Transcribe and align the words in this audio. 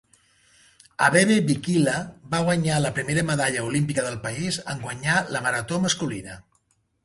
Abebe 1.07 1.35
Bikila 1.49 1.99
va 2.33 2.41
guanyar 2.49 2.79
la 2.87 2.93
primera 2.97 3.27
medalla 3.29 3.69
olímpica 3.69 4.09
del 4.09 4.19
país 4.27 4.61
en 4.77 4.85
guanyar 4.89 5.19
la 5.37 5.47
marató 5.49 5.83
masculina. 5.89 6.45